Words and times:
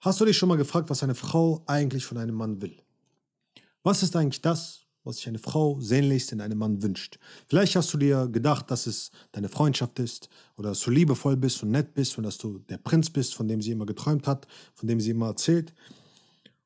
Hast 0.00 0.20
du 0.20 0.24
dich 0.24 0.36
schon 0.36 0.48
mal 0.48 0.56
gefragt, 0.56 0.90
was 0.90 1.02
eine 1.02 1.16
Frau 1.16 1.64
eigentlich 1.66 2.06
von 2.06 2.18
einem 2.18 2.36
Mann 2.36 2.62
will? 2.62 2.76
Was 3.82 4.04
ist 4.04 4.14
eigentlich 4.14 4.40
das, 4.40 4.82
was 5.02 5.16
sich 5.16 5.26
eine 5.26 5.40
Frau 5.40 5.80
sehnlichst 5.80 6.30
in 6.30 6.40
einem 6.40 6.58
Mann 6.58 6.80
wünscht? 6.84 7.18
Vielleicht 7.48 7.74
hast 7.74 7.92
du 7.92 7.98
dir 7.98 8.28
gedacht, 8.28 8.70
dass 8.70 8.86
es 8.86 9.10
deine 9.32 9.48
Freundschaft 9.48 9.98
ist 9.98 10.28
oder 10.56 10.68
dass 10.68 10.80
du 10.80 10.92
liebevoll 10.92 11.36
bist 11.36 11.64
und 11.64 11.72
nett 11.72 11.94
bist 11.94 12.16
und 12.16 12.22
dass 12.22 12.38
du 12.38 12.58
der 12.58 12.78
Prinz 12.78 13.10
bist, 13.10 13.34
von 13.34 13.48
dem 13.48 13.60
sie 13.60 13.72
immer 13.72 13.86
geträumt 13.86 14.28
hat, 14.28 14.46
von 14.74 14.86
dem 14.86 15.00
sie 15.00 15.10
immer 15.10 15.26
erzählt. 15.26 15.74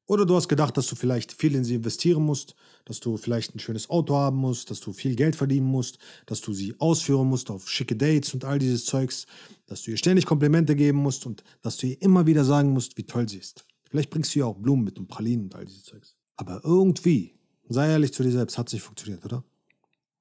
Oder 0.07 0.27
du 0.27 0.35
hast 0.35 0.49
gedacht, 0.49 0.77
dass 0.77 0.89
du 0.89 0.97
vielleicht 0.97 1.33
viel 1.33 1.55
in 1.55 1.65
sie 1.65 1.77
investieren 1.77 2.23
musst, 2.23 2.55
dass 2.85 3.01
du 3.01 3.17
vielleicht 3.17 3.55
ein 3.55 3.61
schönes 3.61 3.89
Auto 3.89 4.15
haben 4.15 4.37
musst, 4.37 4.71
dass 4.71 4.81
du 4.81 4.93
viel 4.93 5.15
Geld 5.15 5.37
verdienen 5.37 5.67
musst, 5.67 5.99
dass 6.27 6.41
du 6.41 6.53
sie 6.53 6.75
ausführen 6.81 7.29
musst 7.29 7.51
auf 7.51 7.71
schicke 7.71 7.97
Dates 7.97 8.35
und 8.35 8.45
all 8.45 8.59
dieses 8.59 8.85
Zeugs, 8.85 9.27
dass 9.67 9.83
du 9.83 9.93
ihr 9.93 9.97
ständig 9.97 10.27
Komplimente 10.27 10.75
geben 10.75 10.99
musst 10.99 11.25
und 11.25 11.45
dass 11.63 11.77
du 11.77 11.87
ihr 11.87 12.03
immer 12.03 12.27
wieder 12.27 12.45
sagen 12.45 12.73
musst, 12.73 12.99
wie 12.99 13.05
toll 13.05 13.29
sie 13.29 13.39
ist. 13.39 13.65
Vielleicht 13.89 14.11
bringst 14.11 14.35
du 14.35 14.41
ihr 14.41 14.47
auch 14.47 14.57
Blumen 14.57 14.85
mit 14.85 14.99
und 14.99 15.07
Pralinen 15.07 15.45
und 15.45 15.55
all 15.55 15.65
dieses 15.65 15.85
Zeugs. 15.85 16.17
Aber 16.37 16.63
irgendwie, 16.65 17.35
sei 17.69 17.89
ehrlich 17.89 18.13
zu 18.13 18.23
dir 18.23 18.33
selbst, 18.33 18.59
hat 18.59 18.67
es 18.67 18.73
nicht 18.73 18.83
funktioniert, 18.83 19.25
oder? 19.25 19.45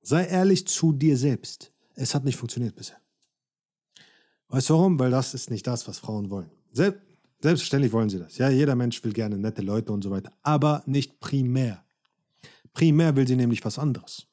Sei 0.03 0.25
ehrlich 0.25 0.67
zu 0.67 0.93
dir 0.93 1.17
selbst. 1.17 1.71
Es 1.95 2.13
hat 2.13 2.23
nicht 2.23 2.37
funktioniert 2.37 2.75
bisher. 2.75 2.97
Weißt 4.49 4.69
du 4.69 4.73
warum? 4.73 4.99
Weil 4.99 5.11
das 5.11 5.33
ist 5.33 5.49
nicht 5.49 5.65
das, 5.65 5.87
was 5.87 5.99
Frauen 5.99 6.29
wollen. 6.29 6.51
Selbst 6.71 7.10
Selbstverständlich 7.41 7.91
wollen 7.91 8.09
sie 8.09 8.19
das. 8.19 8.37
Ja, 8.37 8.49
jeder 8.49 8.75
Mensch 8.75 9.03
will 9.03 9.13
gerne 9.13 9.37
nette 9.37 9.61
Leute 9.61 9.91
und 9.91 10.03
so 10.03 10.11
weiter, 10.11 10.31
aber 10.43 10.83
nicht 10.85 11.19
primär. 11.19 11.83
Primär 12.73 13.15
will 13.15 13.27
sie 13.27 13.35
nämlich 13.35 13.65
was 13.65 13.79
anderes. 13.79 14.27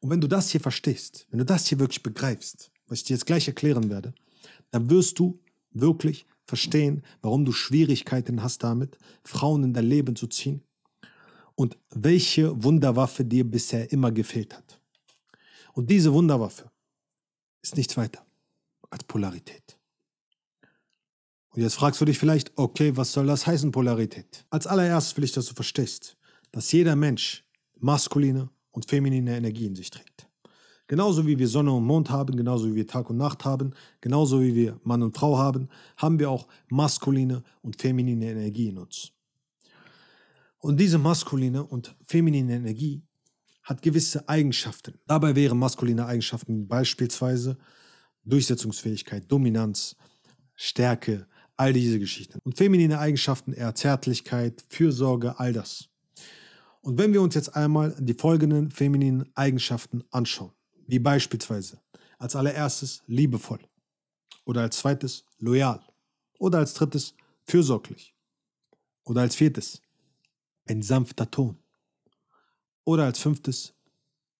Und 0.00 0.10
wenn 0.10 0.20
du 0.20 0.28
das 0.28 0.50
hier 0.50 0.60
verstehst, 0.60 1.26
wenn 1.30 1.38
du 1.38 1.44
das 1.44 1.66
hier 1.66 1.78
wirklich 1.78 2.02
begreifst, 2.02 2.70
was 2.86 2.98
ich 2.98 3.04
dir 3.04 3.14
jetzt 3.14 3.26
gleich 3.26 3.46
erklären 3.46 3.90
werde, 3.90 4.14
dann 4.70 4.90
wirst 4.90 5.18
du 5.18 5.40
wirklich 5.70 6.26
verstehen, 6.44 7.02
warum 7.20 7.44
du 7.44 7.52
Schwierigkeiten 7.52 8.42
hast 8.42 8.62
damit, 8.64 8.96
Frauen 9.22 9.64
in 9.64 9.74
dein 9.74 9.84
Leben 9.84 10.16
zu 10.16 10.26
ziehen 10.26 10.62
und 11.54 11.76
welche 11.90 12.62
Wunderwaffe 12.62 13.24
dir 13.24 13.44
bisher 13.44 13.92
immer 13.92 14.10
gefehlt 14.10 14.56
hat. 14.56 14.80
Und 15.72 15.90
diese 15.90 16.12
Wunderwaffe 16.12 16.70
ist 17.62 17.76
nichts 17.76 17.96
weiter 17.96 18.24
als 18.90 19.04
Polarität. 19.04 19.67
Und 21.58 21.64
jetzt 21.64 21.74
fragst 21.74 22.00
du 22.00 22.04
dich 22.04 22.20
vielleicht, 22.20 22.56
okay, 22.56 22.96
was 22.96 23.12
soll 23.12 23.26
das 23.26 23.44
heißen, 23.44 23.72
Polarität? 23.72 24.46
Als 24.48 24.68
allererstes 24.68 25.16
will 25.16 25.24
ich, 25.24 25.32
dass 25.32 25.46
du 25.46 25.54
verstehst, 25.54 26.16
dass 26.52 26.70
jeder 26.70 26.94
Mensch 26.94 27.44
maskuline 27.80 28.48
und 28.70 28.88
feminine 28.88 29.36
Energie 29.36 29.66
in 29.66 29.74
sich 29.74 29.90
trägt. 29.90 30.28
Genauso 30.86 31.26
wie 31.26 31.36
wir 31.36 31.48
Sonne 31.48 31.72
und 31.72 31.82
Mond 31.82 32.10
haben, 32.10 32.36
genauso 32.36 32.68
wie 32.68 32.76
wir 32.76 32.86
Tag 32.86 33.10
und 33.10 33.16
Nacht 33.16 33.44
haben, 33.44 33.72
genauso 34.00 34.40
wie 34.40 34.54
wir 34.54 34.78
Mann 34.84 35.02
und 35.02 35.16
Frau 35.16 35.36
haben, 35.36 35.68
haben 35.96 36.20
wir 36.20 36.30
auch 36.30 36.46
maskuline 36.68 37.42
und 37.60 37.82
feminine 37.82 38.30
Energie 38.30 38.68
in 38.68 38.78
uns. 38.78 39.10
Und 40.58 40.78
diese 40.78 40.98
maskuline 40.98 41.64
und 41.64 41.92
feminine 42.06 42.54
Energie 42.54 43.02
hat 43.64 43.82
gewisse 43.82 44.28
Eigenschaften. 44.28 44.94
Dabei 45.08 45.34
wären 45.34 45.58
maskuline 45.58 46.06
Eigenschaften 46.06 46.68
beispielsweise 46.68 47.58
Durchsetzungsfähigkeit, 48.24 49.24
Dominanz, 49.26 49.96
Stärke, 50.54 51.26
All 51.58 51.72
diese 51.72 51.98
Geschichten. 51.98 52.38
Und 52.44 52.56
feminine 52.56 53.00
Eigenschaften 53.00 53.52
eher 53.52 53.74
Zärtlichkeit, 53.74 54.64
Fürsorge, 54.68 55.38
all 55.40 55.52
das. 55.52 55.88
Und 56.80 56.98
wenn 56.98 57.12
wir 57.12 57.20
uns 57.20 57.34
jetzt 57.34 57.54
einmal 57.56 57.94
die 57.98 58.14
folgenden 58.14 58.70
femininen 58.70 59.28
Eigenschaften 59.34 60.04
anschauen, 60.12 60.52
wie 60.86 61.00
beispielsweise 61.00 61.80
als 62.18 62.36
allererstes 62.36 63.02
liebevoll 63.08 63.58
oder 64.44 64.62
als 64.62 64.78
zweites 64.78 65.24
loyal 65.38 65.82
oder 66.38 66.58
als 66.58 66.74
drittes 66.74 67.14
fürsorglich 67.44 68.14
oder 69.04 69.22
als 69.22 69.34
viertes 69.34 69.82
ein 70.66 70.80
sanfter 70.82 71.30
Ton 71.30 71.58
oder 72.84 73.04
als 73.04 73.18
fünftes 73.18 73.74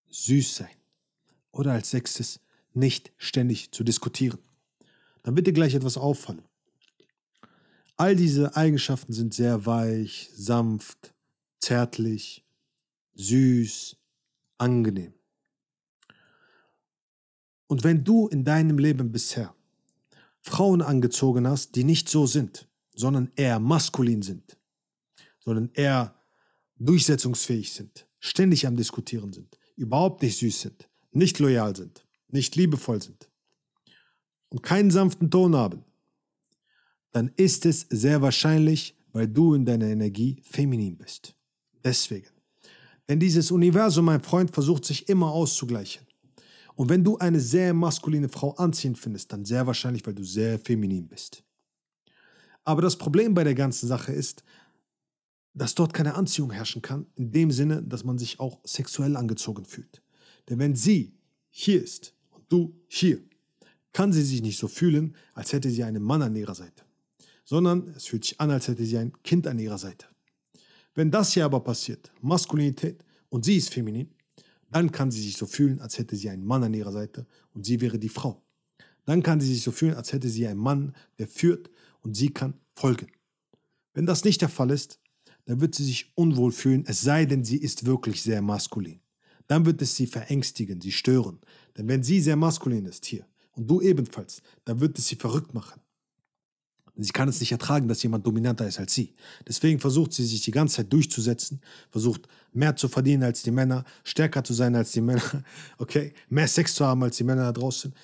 süß 0.09 0.57
sein 0.57 0.77
oder 1.51 1.73
als 1.73 1.91
sechstes 1.91 2.41
nicht 2.75 3.13
ständig 3.17 3.73
zu 3.73 3.83
diskutieren. 3.83 4.39
Dann 5.23 5.37
wird 5.37 5.49
dir 5.49 5.53
gleich 5.53 5.75
etwas 5.75 5.99
auffallen. 5.99 6.48
All 7.99 8.15
diese 8.15 8.55
Eigenschaften 8.55 9.13
sind 9.13 9.35
sehr 9.35 9.67
weich, 9.67 10.31
sanft, 10.33 11.13
zärtlich, 11.59 12.47
süß, 13.15 13.97
angenehm. 14.57 15.15
Und 17.67 17.83
wenn 17.83 18.05
du 18.05 18.29
in 18.29 18.45
deinem 18.45 18.79
Leben 18.79 19.11
bisher 19.11 19.53
Frauen 20.41 20.81
angezogen 20.81 21.49
hast, 21.49 21.75
die 21.75 21.83
nicht 21.83 22.09
so 22.09 22.25
sind, 22.25 22.69
sondern 22.95 23.33
eher 23.35 23.59
maskulin 23.59 24.23
sind, 24.23 24.57
sondern 25.41 25.71
eher 25.75 26.15
durchsetzungsfähig 26.77 27.73
sind, 27.73 28.07
ständig 28.21 28.65
am 28.69 28.77
Diskutieren 28.77 29.33
sind, 29.33 29.59
überhaupt 29.75 30.23
nicht 30.23 30.39
süß 30.39 30.61
sind, 30.61 30.89
nicht 31.11 31.41
loyal 31.41 31.75
sind, 31.75 32.07
nicht 32.29 32.55
liebevoll 32.55 33.03
sind 33.03 33.29
und 34.51 34.63
keinen 34.63 34.93
sanften 34.93 35.33
Ton 35.33 35.57
haben, 35.57 35.85
dann 37.19 37.33
ist 37.35 37.67
es 37.67 37.85
sehr 37.91 38.23
wahrscheinlich, 38.23 38.97
weil 39.13 39.27
du 39.27 39.55
in 39.55 39.65
deiner 39.65 39.87
Energie 39.87 40.41
feminin 40.45 40.97
bist. 40.97 41.35
Deswegen. 41.83 42.29
Denn 43.09 43.19
dieses 43.19 43.51
Universum, 43.51 44.05
mein 44.05 44.21
Freund, 44.21 44.53
versucht 44.53 44.85
sich 44.85 45.09
immer 45.09 45.33
auszugleichen. 45.33 46.07
Und 46.77 46.89
wenn 46.91 47.03
du 47.03 47.19
eine 47.19 47.41
sehr 47.41 47.75
maskuline 47.75 48.29
Frau 48.29 48.53
anziehend 48.53 48.99
findest, 48.99 49.33
dann 49.33 49.45
sehr 49.45 49.67
wahrscheinlich, 49.67 50.07
weil 50.07 50.15
du 50.15 50.23
sehr 50.23 50.61
feminin 50.61 51.09
bist. 51.09 51.43
Aber 52.63 52.83
das 52.83 52.97
Problem 52.97 53.35
bei 53.35 53.43
der 53.43 53.57
ganzen 53.57 53.89
Sache 53.89 54.13
ist, 54.13 54.45
dass 55.55 55.75
dort 55.75 55.93
keine 55.93 56.15
Anziehung 56.15 56.53
herrschen 56.53 56.83
kann, 56.83 57.07
in 57.17 57.33
dem 57.33 57.51
Sinne, 57.51 57.83
dass 57.83 58.05
man 58.05 58.17
sich 58.17 58.39
auch 58.39 58.61
sexuell 58.63 59.17
angezogen 59.17 59.65
fühlt. 59.65 60.03
Denn 60.49 60.61
wenn 60.61 60.77
sie 60.77 61.17
hier 61.51 61.83
ist 61.83 62.15
und 62.31 62.45
du 62.49 62.81
hier, 62.87 63.21
kann 63.93 64.13
sie 64.13 64.23
sich 64.23 64.41
nicht 64.41 64.59
so 64.59 64.69
fühlen, 64.69 65.17
als 65.35 65.53
hätte 65.53 65.69
sie 65.69 65.83
einen 65.83 66.05
Mann 66.05 66.23
an 66.23 66.37
ihrer 66.37 66.55
Seite 66.55 66.85
sondern 67.49 67.95
es 67.97 68.05
fühlt 68.05 68.25
sich 68.25 68.39
an, 68.39 68.51
als 68.51 68.69
hätte 68.69 68.85
sie 68.85 68.99
ein 68.99 69.11
Kind 69.23 69.47
an 69.47 69.59
ihrer 69.59 69.79
Seite. 69.79 70.05
Wenn 70.95 71.11
das 71.11 71.33
hier 71.33 71.47
aber 71.47 71.61
passiert, 71.61 72.13
Maskulinität 72.21 73.03
und 73.31 73.47
sie 73.47 73.57
ist 73.57 73.73
feminin, 73.73 74.11
dann 74.71 74.93
kann 74.93 75.11
sie 75.11 75.23
sich 75.23 75.39
so 75.39 75.47
fühlen, 75.47 75.81
als 75.81 75.97
hätte 75.97 76.15
sie 76.15 76.29
einen 76.29 76.45
Mann 76.45 76.63
an 76.63 76.75
ihrer 76.75 76.93
Seite 76.93 77.27
und 77.55 77.65
sie 77.65 77.81
wäre 77.81 77.99
die 77.99 78.11
Frau. 78.11 78.43
Dann 79.07 79.23
kann 79.23 79.41
sie 79.41 79.47
sich 79.47 79.63
so 79.63 79.73
fühlen, 79.73 79.95
als 79.95 80.13
hätte 80.13 80.29
sie 80.29 80.47
einen 80.47 80.61
Mann, 80.61 80.95
der 81.19 81.27
führt 81.27 81.71
und 82.03 82.15
sie 82.19 82.29
kann 82.29 82.53
folgen. 82.75 83.07
Wenn 83.95 84.05
das 84.05 84.25
nicht 84.25 84.43
der 84.43 84.51
Fall 84.51 84.71
ist, 84.71 85.01
dann 85.47 85.63
wird 85.63 85.75
sie 85.75 85.85
sich 85.85 86.13
unwohl 86.17 86.53
fühlen, 86.53 86.85
es 86.87 87.01
sei 87.01 87.25
denn, 87.25 87.47
sie 87.47 87.57
ist 87.57 87.87
wirklich 87.87 88.23
sehr 88.23 88.43
maskulin. 88.43 89.01
Dann 89.47 89.65
wird 89.65 89.81
es 89.81 89.97
sie 89.97 90.07
verängstigen, 90.07 90.83
sie 90.83 90.93
stören. 90.93 91.41
Denn 91.79 91.89
wenn 91.89 92.03
sie 92.03 92.21
sehr 92.21 92.37
maskulin 92.37 92.85
ist 92.85 93.07
hier 93.07 93.27
und 93.53 93.71
du 93.71 93.81
ebenfalls, 93.81 94.43
dann 94.67 94.81
wird 94.81 94.99
es 94.99 95.07
sie 95.07 95.17
verrückt 95.17 95.55
machen. 95.55 95.81
Sie 97.01 97.13
kann 97.13 97.29
es 97.29 97.39
nicht 97.39 97.53
ertragen, 97.53 97.87
dass 97.87 98.03
jemand 98.03 98.27
dominanter 98.27 98.67
ist 98.67 98.81
als 98.81 98.93
sie. 98.93 99.15
Deswegen 99.47 99.79
versucht 99.79 100.13
sie 100.13 100.25
sich 100.25 100.41
die 100.43 100.51
ganze 100.51 100.77
Zeit 100.77 100.93
durchzusetzen, 100.93 101.61
versucht 101.91 102.29
mehr 102.53 102.75
zu 102.75 102.89
verdienen 102.89 103.23
als 103.23 103.43
die 103.43 103.53
Männer, 103.53 103.85
stärker 104.03 104.43
zu 104.43 104.53
sein 104.53 104.75
als 104.75 104.91
die 104.91 105.01
Männer, 105.01 105.45
okay, 105.79 106.13
mehr 106.29 106.49
Sex 106.49 106.75
zu 106.75 106.85
haben 106.85 107.03
als 107.05 107.17
die 107.17 107.25
Männer 107.25 107.45
da 107.45 107.53
draußen, 107.53 107.95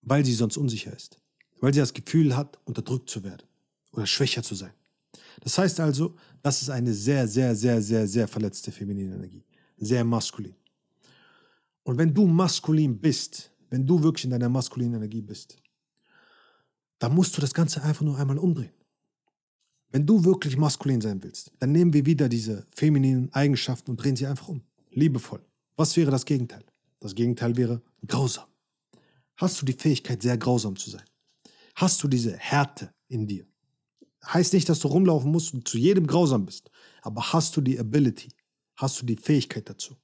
weil 0.00 0.24
sie 0.24 0.32
sonst 0.32 0.56
unsicher 0.56 0.96
ist. 0.96 1.18
Weil 1.60 1.74
sie 1.74 1.80
das 1.80 1.92
Gefühl 1.92 2.34
hat, 2.34 2.58
unterdrückt 2.64 3.10
zu 3.10 3.22
werden 3.22 3.42
oder 3.92 4.06
schwächer 4.06 4.42
zu 4.42 4.54
sein. 4.54 4.72
Das 5.40 5.58
heißt 5.58 5.78
also, 5.80 6.16
das 6.42 6.62
ist 6.62 6.70
eine 6.70 6.94
sehr, 6.94 7.28
sehr, 7.28 7.54
sehr, 7.54 7.82
sehr, 7.82 8.08
sehr 8.08 8.26
verletzte 8.26 8.72
feminine 8.72 9.14
Energie. 9.14 9.44
Sehr 9.76 10.04
maskulin. 10.04 10.54
Und 11.82 11.98
wenn 11.98 12.14
du 12.14 12.26
maskulin 12.26 12.98
bist, 12.98 13.50
wenn 13.68 13.86
du 13.86 14.02
wirklich 14.02 14.24
in 14.24 14.30
deiner 14.30 14.48
maskulinen 14.48 14.94
Energie 14.94 15.20
bist, 15.20 15.58
dann 17.02 17.14
musst 17.14 17.36
du 17.36 17.40
das 17.40 17.52
Ganze 17.52 17.82
einfach 17.82 18.02
nur 18.02 18.16
einmal 18.16 18.38
umdrehen. 18.38 18.72
Wenn 19.90 20.06
du 20.06 20.24
wirklich 20.24 20.56
maskulin 20.56 21.00
sein 21.00 21.22
willst, 21.22 21.50
dann 21.58 21.72
nehmen 21.72 21.92
wir 21.92 22.06
wieder 22.06 22.28
diese 22.28 22.64
femininen 22.70 23.32
Eigenschaften 23.32 23.90
und 23.90 23.96
drehen 23.96 24.14
sie 24.14 24.26
einfach 24.26 24.48
um. 24.48 24.62
Liebevoll. 24.90 25.44
Was 25.76 25.96
wäre 25.96 26.12
das 26.12 26.24
Gegenteil? 26.24 26.64
Das 27.00 27.14
Gegenteil 27.14 27.56
wäre 27.56 27.82
grausam. 28.06 28.46
Hast 29.36 29.60
du 29.60 29.66
die 29.66 29.72
Fähigkeit, 29.72 30.22
sehr 30.22 30.38
grausam 30.38 30.76
zu 30.76 30.90
sein? 30.90 31.02
Hast 31.74 32.00
du 32.04 32.08
diese 32.08 32.36
Härte 32.36 32.94
in 33.08 33.26
dir? 33.26 33.46
Heißt 34.24 34.52
nicht, 34.52 34.68
dass 34.68 34.78
du 34.78 34.88
rumlaufen 34.88 35.32
musst 35.32 35.52
und 35.52 35.66
zu 35.66 35.78
jedem 35.78 36.06
grausam 36.06 36.46
bist, 36.46 36.70
aber 37.02 37.32
hast 37.32 37.56
du 37.56 37.60
die 37.60 37.78
Ability? 37.80 38.28
Hast 38.76 39.02
du 39.02 39.06
die 39.06 39.16
Fähigkeit 39.16 39.68
dazu? 39.68 39.96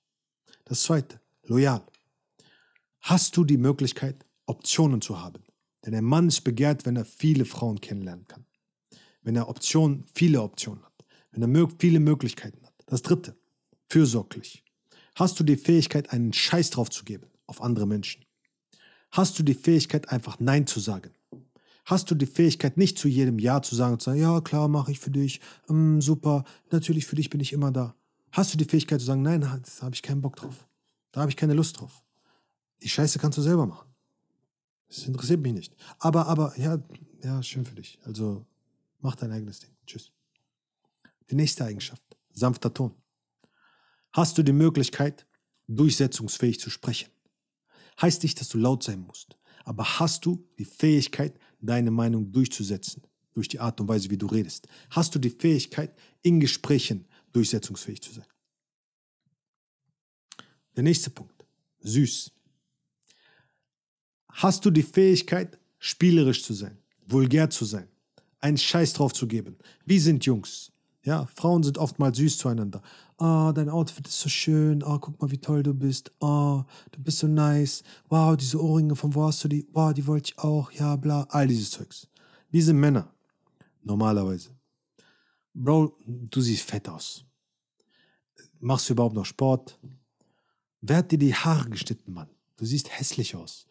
Das 0.64 0.82
zweite, 0.82 1.20
loyal. 1.44 1.86
Hast 3.00 3.36
du 3.36 3.44
die 3.44 3.56
Möglichkeit, 3.56 4.26
Optionen 4.46 5.00
zu 5.00 5.20
haben? 5.20 5.44
Denn 5.88 5.94
ein 5.94 6.05
Mann 6.05 6.29
ist 6.29 6.43
begehrt, 6.43 6.85
wenn 6.85 6.96
er 6.96 7.06
viele 7.06 7.46
Frauen 7.46 7.81
kennenlernen 7.81 8.29
kann. 8.29 8.44
Wenn 9.23 9.37
er 9.37 9.49
Optionen, 9.49 10.05
viele 10.14 10.43
Optionen 10.43 10.85
hat. 10.85 10.93
Wenn 11.31 11.56
er 11.56 11.69
viele 11.79 11.99
Möglichkeiten 11.99 12.62
hat. 12.67 12.75
Das 12.85 13.00
dritte, 13.00 13.38
fürsorglich. 13.88 14.62
Hast 15.14 15.40
du 15.40 15.44
die 15.44 15.56
Fähigkeit, 15.56 16.12
einen 16.12 16.35
Scheiß 16.35 16.69
drauf 16.69 16.90
zu 16.90 17.06
geben 17.06 17.29
auf 17.46 17.62
andere 17.62 17.87
Menschen? 17.87 18.26
Hast 19.12 19.38
du 19.38 19.43
die 19.43 19.55
Fähigkeit, 19.55 20.11
einfach 20.11 20.38
Nein 20.40 20.67
zu 20.67 20.79
sagen? 20.79 21.12
Hast 21.87 22.11
du 22.11 22.14
die 22.14 22.26
Fähigkeit, 22.26 22.76
nicht 22.76 22.99
zu 22.99 23.08
jedem 23.08 23.38
Ja 23.38 23.62
zu 23.62 23.75
sagen 23.75 23.94
und 23.94 24.02
zu 24.02 24.11
sagen, 24.11 24.20
ja, 24.20 24.43
klar, 24.43 24.69
mache 24.69 24.93
ich 24.93 25.00
für 25.00 25.11
dich, 25.11 25.40
mm, 25.69 26.00
super, 26.00 26.44
natürlich 26.70 27.06
für 27.06 27.17
dich 27.17 27.31
bin 27.31 27.40
ich 27.40 27.55
immer 27.55 27.73
da. 27.73 27.94
Hast 28.32 28.52
du 28.52 28.58
die 28.58 28.67
Fähigkeit 28.67 29.00
zu 29.00 29.06
sagen, 29.06 29.23
nein, 29.23 29.40
da 29.40 29.58
habe 29.81 29.94
ich 29.94 30.02
keinen 30.02 30.20
Bock 30.20 30.37
drauf. 30.37 30.69
Da 31.12 31.23
habe 31.23 31.31
ich 31.31 31.37
keine 31.38 31.55
Lust 31.55 31.81
drauf. 31.81 32.05
Die 32.82 32.90
Scheiße 32.90 33.19
kannst 33.19 33.38
du 33.38 33.43
selber 33.43 33.64
machen. 33.64 33.88
Das 34.88 35.06
interessiert 35.06 35.40
mich 35.40 35.52
nicht. 35.52 35.76
Aber, 35.99 36.26
aber, 36.26 36.58
ja, 36.58 36.82
ja, 37.23 37.43
schön 37.43 37.64
für 37.64 37.75
dich. 37.75 37.99
Also, 38.05 38.46
mach 39.00 39.17
dein 39.17 39.32
eigenes 39.32 39.61
Ding. 39.61 39.70
Tschüss. 39.87 40.12
Die 41.31 41.35
nächste 41.35 41.64
Eigenschaft, 41.64 42.02
sanfter 42.32 42.73
Ton. 42.73 42.94
Hast 44.12 44.38
du 44.38 44.43
die 44.43 44.52
Möglichkeit, 44.52 45.26
durchsetzungsfähig 45.67 46.58
zu 46.58 46.70
sprechen? 46.70 47.11
Heißt 48.00 48.23
nicht, 48.23 48.40
dass 48.40 48.49
du 48.49 48.58
laut 48.58 48.82
sein 48.82 49.00
musst, 49.00 49.37
aber 49.64 49.99
hast 49.99 50.25
du 50.25 50.49
die 50.58 50.64
Fähigkeit, 50.64 51.38
deine 51.61 51.90
Meinung 51.90 52.32
durchzusetzen, 52.32 53.02
durch 53.35 53.49
die 53.49 53.61
Art 53.61 53.81
und 53.81 53.88
Weise, 53.88 54.08
wie 54.11 54.17
du 54.17 54.26
redest? 54.26 54.69
Hast 54.90 55.14
du 55.14 55.19
die 55.19 55.31
Fähigkeit, 55.31 55.94
in 56.23 56.40
Gesprächen 56.40 57.06
durchsetzungsfähig 57.32 58.00
zu 58.00 58.12
sein? 58.12 58.26
Der 60.76 60.85
nächste 60.85 61.11
Punkt, 61.11 61.44
süß. 61.81 62.32
Hast 64.40 64.64
du 64.64 64.70
die 64.70 64.85
Fähigkeit, 64.85 65.58
spielerisch 65.81 66.44
zu 66.44 66.55
sein, 66.55 66.79
vulgär 67.05 67.50
zu 67.50 67.64
sein, 67.64 67.88
einen 68.38 68.56
Scheiß 68.56 68.93
drauf 68.93 69.12
zu 69.12 69.26
geben? 69.26 69.58
Wie 69.85 69.99
sind 69.99 70.25
Jungs? 70.25 70.70
Ja, 71.02 71.26
Frauen 71.35 71.64
sind 71.64 71.76
oftmals 71.76 72.19
süß 72.19 72.38
zueinander. 72.38 72.81
Ah, 73.17 73.49
oh, 73.49 73.52
dein 73.52 73.69
Outfit 73.69 74.06
ist 74.06 74.20
so 74.20 74.29
schön. 74.29 74.85
Ah, 74.85 74.94
oh, 74.94 74.99
guck 75.00 75.20
mal, 75.20 75.32
wie 75.32 75.38
toll 75.38 75.64
du 75.64 75.75
bist. 75.75 76.12
Ah, 76.20 76.61
oh, 76.61 76.64
du 76.93 77.02
bist 77.02 77.19
so 77.19 77.26
nice. 77.26 77.82
Wow, 78.11 78.37
diese 78.37 78.62
Ohrringe, 78.62 78.94
von 78.94 79.12
wo 79.12 79.25
hast 79.25 79.43
du 79.43 79.49
die? 79.49 79.67
Wow, 79.73 79.93
die 79.93 80.06
wollte 80.06 80.31
ich 80.31 80.38
auch. 80.38 80.70
Ja, 80.70 80.94
bla. 80.94 81.26
All 81.31 81.49
dieses 81.49 81.73
Zeugs. 81.73 82.06
Wie 82.49 82.62
sind 82.62 82.79
Männer? 82.79 83.12
Normalerweise. 83.82 84.50
Bro, 85.52 85.96
du 86.06 86.40
siehst 86.40 86.62
fett 86.62 86.88
aus. 86.88 87.25
Machst 88.61 88.88
du 88.88 88.93
überhaupt 88.93 89.17
noch 89.17 89.26
Sport? 89.26 89.81
Wer 90.81 90.99
hat 90.99 91.11
dir 91.11 91.19
die 91.19 91.35
Haare 91.35 91.70
geschnitten, 91.70 92.12
Mann? 92.12 92.29
Du 92.56 92.64
siehst 92.64 92.88
hässlich 92.96 93.35
aus. 93.35 93.67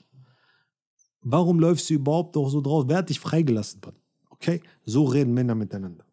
Warum 1.21 1.59
läufst 1.59 1.89
du 1.89 1.95
überhaupt 1.95 2.35
noch 2.35 2.49
so 2.49 2.61
draus? 2.61 2.85
Wer 2.87 2.97
hat 2.97 3.09
dich 3.09 3.19
freigelassen, 3.19 3.81
Mann? 3.83 3.95
Okay? 4.29 4.61
So 4.85 5.05
reden 5.05 5.33
Männer 5.33 5.55
miteinander. 5.55 6.05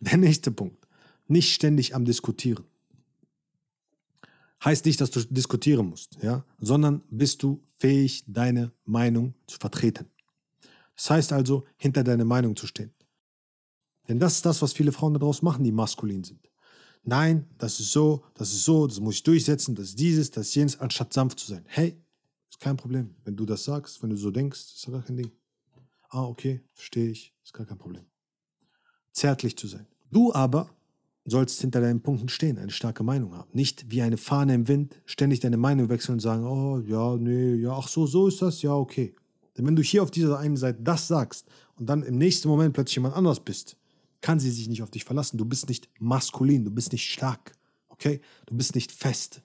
Der 0.00 0.18
nächste 0.18 0.50
Punkt 0.50 0.86
nicht 1.28 1.52
ständig 1.52 1.94
am 1.94 2.04
Diskutieren. 2.04 2.64
Heißt 4.64 4.86
nicht, 4.86 5.00
dass 5.00 5.10
du 5.10 5.20
diskutieren 5.22 5.88
musst, 5.88 6.18
ja, 6.22 6.44
sondern 6.58 7.02
bist 7.10 7.42
du 7.42 7.62
fähig, 7.78 8.24
deine 8.26 8.72
Meinung 8.84 9.34
zu 9.46 9.58
vertreten. 9.58 10.06
Das 10.96 11.10
heißt 11.10 11.32
also, 11.32 11.64
hinter 11.76 12.02
deiner 12.02 12.24
Meinung 12.24 12.56
zu 12.56 12.66
stehen. 12.66 12.92
Denn 14.08 14.18
das 14.18 14.36
ist 14.36 14.46
das, 14.46 14.62
was 14.62 14.72
viele 14.72 14.92
Frauen 14.92 15.14
daraus 15.14 15.42
machen, 15.42 15.62
die 15.62 15.72
maskulin 15.72 16.24
sind. 16.24 16.40
Nein, 17.04 17.46
das 17.58 17.78
ist 17.80 17.92
so, 17.92 18.24
das 18.34 18.52
ist 18.52 18.64
so, 18.64 18.86
das 18.86 18.98
muss 18.98 19.16
ich 19.16 19.22
durchsetzen, 19.22 19.74
das 19.74 19.90
ist 19.90 19.98
dieses, 19.98 20.30
das 20.30 20.48
ist 20.48 20.54
jenes, 20.54 20.80
anstatt 20.80 21.12
sanft 21.12 21.38
zu 21.38 21.46
sein. 21.46 21.64
Hey, 21.66 21.96
ist 22.56 22.62
kein 22.62 22.76
Problem. 22.76 23.14
Wenn 23.24 23.36
du 23.36 23.44
das 23.44 23.64
sagst, 23.64 24.02
wenn 24.02 24.10
du 24.10 24.16
so 24.16 24.30
denkst, 24.30 24.58
ist 24.74 24.90
gar 24.90 25.02
kein 25.02 25.16
Ding. 25.16 25.30
Ah, 26.08 26.24
okay, 26.24 26.62
verstehe 26.72 27.10
ich, 27.10 27.34
ist 27.44 27.52
gar 27.52 27.66
kein 27.66 27.78
Problem. 27.78 28.04
Zärtlich 29.12 29.56
zu 29.56 29.66
sein. 29.66 29.86
Du 30.10 30.32
aber 30.32 30.70
sollst 31.26 31.60
hinter 31.60 31.80
deinen 31.80 32.00
Punkten 32.00 32.28
stehen, 32.28 32.58
eine 32.58 32.70
starke 32.70 33.02
Meinung 33.02 33.34
haben. 33.34 33.50
Nicht 33.52 33.90
wie 33.90 34.00
eine 34.02 34.16
Fahne 34.16 34.54
im 34.54 34.68
Wind 34.68 34.94
ständig 35.04 35.40
deine 35.40 35.56
Meinung 35.56 35.88
wechseln 35.88 36.14
und 36.14 36.20
sagen, 36.20 36.46
oh 36.46 36.78
ja, 36.78 37.16
nee, 37.16 37.54
ja, 37.54 37.72
ach 37.72 37.88
so, 37.88 38.06
so 38.06 38.28
ist 38.28 38.40
das, 38.40 38.62
ja, 38.62 38.72
okay. 38.72 39.14
Denn 39.56 39.66
wenn 39.66 39.76
du 39.76 39.82
hier 39.82 40.02
auf 40.02 40.10
dieser 40.10 40.38
einen 40.38 40.56
Seite 40.56 40.82
das 40.82 41.08
sagst 41.08 41.46
und 41.76 41.86
dann 41.86 42.02
im 42.04 42.16
nächsten 42.16 42.48
Moment 42.48 42.74
plötzlich 42.74 42.96
jemand 42.96 43.16
anders 43.16 43.40
bist, 43.40 43.76
kann 44.20 44.38
sie 44.38 44.50
sich 44.50 44.68
nicht 44.68 44.82
auf 44.82 44.90
dich 44.90 45.04
verlassen. 45.04 45.36
Du 45.36 45.44
bist 45.44 45.68
nicht 45.68 45.88
maskulin, 45.98 46.64
du 46.64 46.70
bist 46.70 46.92
nicht 46.92 47.10
stark, 47.10 47.52
okay? 47.88 48.20
Du 48.46 48.56
bist 48.56 48.74
nicht 48.74 48.92
fest, 48.92 49.42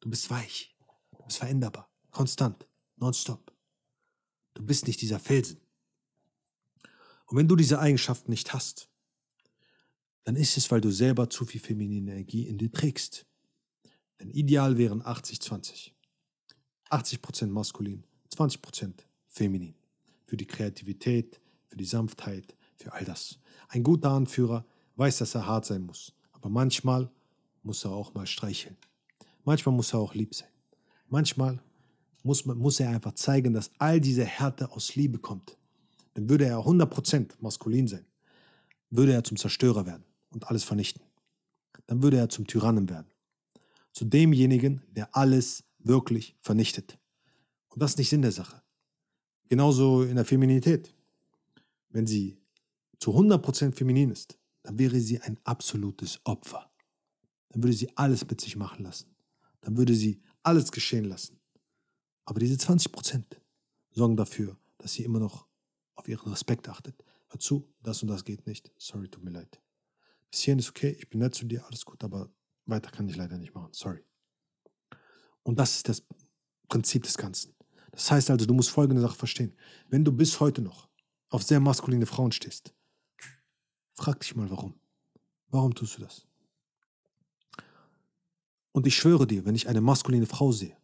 du 0.00 0.10
bist 0.10 0.30
weich, 0.30 0.76
du 1.16 1.24
bist 1.24 1.38
veränderbar, 1.38 1.88
konstant, 2.16 2.66
nonstop. 2.96 3.52
Du 4.54 4.64
bist 4.64 4.86
nicht 4.86 5.02
dieser 5.02 5.18
Felsen. 5.18 5.60
Und 7.26 7.36
wenn 7.36 7.46
du 7.46 7.56
diese 7.56 7.78
Eigenschaften 7.78 8.30
nicht 8.30 8.54
hast, 8.54 8.88
dann 10.24 10.34
ist 10.34 10.56
es, 10.56 10.70
weil 10.70 10.80
du 10.80 10.90
selber 10.90 11.28
zu 11.28 11.44
viel 11.44 11.60
feminine 11.60 12.12
Energie 12.12 12.46
in 12.46 12.56
dir 12.56 12.72
trägst. 12.72 13.26
Denn 14.18 14.30
ideal 14.30 14.78
wären 14.78 15.02
80-20. 15.02 15.90
80%, 16.88 17.48
maskulin, 17.48 18.02
20% 18.34 18.94
feminin. 19.28 19.74
Für 20.24 20.38
die 20.38 20.46
Kreativität, 20.46 21.38
für 21.66 21.76
die 21.76 21.84
Sanftheit, 21.84 22.56
für 22.76 22.94
all 22.94 23.04
das. 23.04 23.38
Ein 23.68 23.82
guter 23.82 24.12
Anführer 24.12 24.64
weiß, 24.94 25.18
dass 25.18 25.34
er 25.34 25.46
hart 25.46 25.66
sein 25.66 25.82
muss. 25.82 26.14
Aber 26.32 26.48
manchmal 26.48 27.10
muss 27.62 27.84
er 27.84 27.90
auch 27.90 28.14
mal 28.14 28.26
streicheln. 28.26 28.78
Manchmal 29.44 29.74
muss 29.74 29.92
er 29.92 29.98
auch 29.98 30.14
lieb 30.14 30.34
sein. 30.34 30.48
Manchmal 31.08 31.62
muss, 32.26 32.44
muss 32.44 32.80
er 32.80 32.90
einfach 32.90 33.12
zeigen, 33.12 33.54
dass 33.54 33.70
all 33.78 34.00
diese 34.00 34.24
Härte 34.24 34.70
aus 34.72 34.94
Liebe 34.96 35.18
kommt. 35.18 35.56
Dann 36.14 36.28
würde 36.28 36.46
er 36.46 36.58
100% 36.58 37.30
maskulin 37.40 37.88
sein. 37.88 38.04
Würde 38.90 39.12
er 39.12 39.24
zum 39.24 39.36
Zerstörer 39.36 39.86
werden 39.86 40.04
und 40.30 40.48
alles 40.48 40.64
vernichten. 40.64 41.02
Dann 41.86 42.02
würde 42.02 42.18
er 42.18 42.28
zum 42.28 42.46
Tyrannen 42.46 42.88
werden. 42.88 43.06
Zu 43.92 44.04
demjenigen, 44.04 44.82
der 44.90 45.16
alles 45.16 45.64
wirklich 45.78 46.36
vernichtet. 46.40 46.98
Und 47.68 47.82
das 47.82 47.92
ist 47.92 47.98
nicht 47.98 48.10
Sinn 48.10 48.22
der 48.22 48.32
Sache. 48.32 48.62
Genauso 49.48 50.02
in 50.02 50.16
der 50.16 50.24
Feminität. 50.24 50.94
Wenn 51.90 52.06
sie 52.06 52.38
zu 52.98 53.12
100% 53.12 53.74
feminin 53.76 54.10
ist, 54.10 54.38
dann 54.62 54.78
wäre 54.78 54.98
sie 55.00 55.20
ein 55.20 55.38
absolutes 55.44 56.20
Opfer. 56.24 56.70
Dann 57.50 57.62
würde 57.62 57.76
sie 57.76 57.96
alles 57.96 58.26
mit 58.28 58.40
sich 58.40 58.56
machen 58.56 58.84
lassen. 58.84 59.14
Dann 59.60 59.76
würde 59.76 59.94
sie 59.94 60.20
alles 60.42 60.72
geschehen 60.72 61.04
lassen. 61.04 61.38
Aber 62.26 62.40
diese 62.40 62.56
20% 62.56 63.24
sorgen 63.92 64.16
dafür, 64.16 64.58
dass 64.78 64.92
sie 64.92 65.04
immer 65.04 65.20
noch 65.20 65.46
auf 65.94 66.08
ihren 66.08 66.30
Respekt 66.30 66.68
achtet. 66.68 67.02
Hör 67.28 67.40
zu, 67.40 67.72
das 67.82 68.02
und 68.02 68.08
das 68.08 68.24
geht 68.24 68.46
nicht. 68.46 68.70
Sorry, 68.76 69.08
tut 69.08 69.24
mir 69.24 69.30
leid. 69.30 69.60
Bis 70.30 70.40
hierhin 70.42 70.58
ist 70.58 70.68
okay, 70.68 70.90
ich 70.98 71.08
bin 71.08 71.20
nett 71.20 71.34
zu 71.34 71.46
dir, 71.46 71.64
alles 71.66 71.84
gut, 71.84 72.04
aber 72.04 72.30
weiter 72.66 72.90
kann 72.90 73.08
ich 73.08 73.16
leider 73.16 73.38
nicht 73.38 73.54
machen. 73.54 73.72
Sorry. 73.72 74.04
Und 75.42 75.58
das 75.58 75.76
ist 75.76 75.88
das 75.88 76.02
Prinzip 76.68 77.04
des 77.04 77.16
Ganzen. 77.16 77.54
Das 77.92 78.10
heißt 78.10 78.30
also, 78.30 78.44
du 78.44 78.52
musst 78.52 78.70
folgende 78.70 79.00
Sache 79.00 79.16
verstehen. 79.16 79.54
Wenn 79.88 80.04
du 80.04 80.12
bis 80.12 80.40
heute 80.40 80.60
noch 80.60 80.88
auf 81.30 81.42
sehr 81.42 81.60
maskuline 81.60 82.06
Frauen 82.06 82.32
stehst, 82.32 82.74
frag 83.94 84.20
dich 84.20 84.34
mal 84.34 84.50
warum. 84.50 84.74
Warum 85.48 85.74
tust 85.74 85.96
du 85.96 86.02
das? 86.02 86.26
Und 88.72 88.86
ich 88.86 88.96
schwöre 88.96 89.26
dir, 89.26 89.44
wenn 89.46 89.54
ich 89.54 89.68
eine 89.68 89.80
maskuline 89.80 90.26
Frau 90.26 90.52
sehe, 90.52 90.76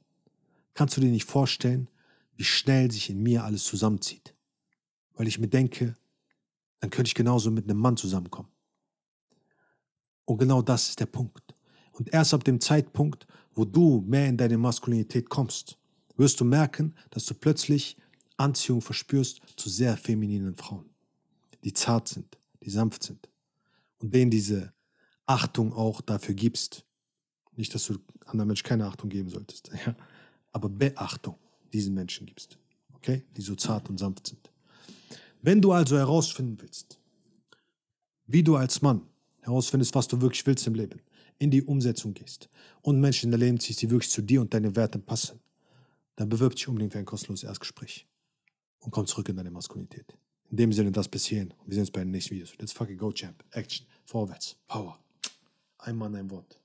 kannst 0.74 0.96
du 0.96 1.00
dir 1.00 1.10
nicht 1.10 1.28
vorstellen, 1.28 1.88
wie 2.36 2.44
schnell 2.44 2.90
sich 2.90 3.10
in 3.10 3.22
mir 3.22 3.44
alles 3.44 3.64
zusammenzieht. 3.64 4.34
Weil 5.14 5.28
ich 5.28 5.38
mir 5.38 5.48
denke, 5.48 5.94
dann 6.80 6.90
könnte 6.90 7.08
ich 7.08 7.14
genauso 7.14 7.50
mit 7.50 7.64
einem 7.64 7.78
Mann 7.78 7.96
zusammenkommen. 7.96 8.48
Und 10.24 10.38
genau 10.38 10.62
das 10.62 10.88
ist 10.88 11.00
der 11.00 11.06
Punkt. 11.06 11.54
Und 11.92 12.12
erst 12.12 12.32
ab 12.34 12.44
dem 12.44 12.60
Zeitpunkt, 12.60 13.26
wo 13.54 13.64
du 13.64 14.02
mehr 14.06 14.28
in 14.28 14.36
deine 14.36 14.56
Maskulinität 14.56 15.28
kommst, 15.28 15.78
wirst 16.16 16.40
du 16.40 16.44
merken, 16.44 16.94
dass 17.10 17.26
du 17.26 17.34
plötzlich 17.34 17.96
Anziehung 18.36 18.80
verspürst 18.80 19.40
zu 19.56 19.68
sehr 19.68 19.96
femininen 19.96 20.54
Frauen, 20.54 20.88
die 21.64 21.72
zart 21.72 22.08
sind, 22.08 22.38
die 22.62 22.70
sanft 22.70 23.02
sind 23.02 23.28
und 23.98 24.14
denen 24.14 24.30
diese 24.30 24.72
Achtung 25.26 25.72
auch 25.72 26.00
dafür 26.00 26.34
gibst. 26.34 26.84
Nicht, 27.54 27.74
dass 27.74 27.86
du 27.86 27.98
anderen 28.24 28.48
Menschen 28.48 28.66
keine 28.66 28.86
Achtung 28.86 29.10
geben 29.10 29.28
solltest, 29.28 29.70
ja, 29.86 29.94
aber 30.52 30.68
Beachtung 30.68 31.36
diesen 31.72 31.94
Menschen 31.94 32.26
gibst, 32.26 32.58
okay, 32.94 33.24
die 33.36 33.42
so 33.42 33.54
zart 33.54 33.88
und 33.88 33.98
sanft 33.98 34.26
sind. 34.26 34.50
Wenn 35.40 35.60
du 35.60 35.72
also 35.72 35.96
herausfinden 35.96 36.58
willst, 36.60 36.98
wie 38.26 38.42
du 38.42 38.56
als 38.56 38.80
Mann 38.82 39.02
herausfindest, 39.40 39.94
was 39.94 40.06
du 40.08 40.20
wirklich 40.20 40.46
willst 40.46 40.66
im 40.66 40.74
Leben, 40.74 41.00
in 41.38 41.50
die 41.50 41.62
Umsetzung 41.62 42.14
gehst 42.14 42.48
und 42.82 43.00
Menschen 43.00 43.26
in 43.26 43.32
dein 43.32 43.40
Leben 43.40 43.60
ziehst, 43.60 43.82
die 43.82 43.90
wirklich 43.90 44.10
zu 44.10 44.22
dir 44.22 44.40
und 44.40 44.54
deinen 44.54 44.76
Werten 44.76 45.02
passen, 45.02 45.40
dann 46.16 46.28
bewirb 46.28 46.54
dich 46.54 46.68
unbedingt 46.68 46.92
für 46.92 46.98
ein 46.98 47.04
kostenloses 47.04 47.44
Erstgespräch 47.44 48.06
und 48.80 48.90
komm 48.90 49.06
zurück 49.06 49.28
in 49.28 49.36
deine 49.36 49.50
Maskulinität. 49.50 50.16
In 50.50 50.58
dem 50.58 50.72
Sinne, 50.72 50.92
das 50.92 51.08
bis 51.08 51.24
hierhin. 51.24 51.54
Wir 51.64 51.74
sehen 51.74 51.82
uns 51.82 51.90
bei 51.90 52.00
den 52.00 52.10
nächsten 52.10 52.34
Videos. 52.34 52.52
Let's 52.58 52.72
fucking 52.72 52.98
go, 52.98 53.10
Champ. 53.10 53.42
Action. 53.52 53.86
Vorwärts. 54.04 54.56
Power. 54.68 54.98
Ein 55.78 55.96
Mann, 55.96 56.14
ein 56.14 56.30
Wort. 56.30 56.60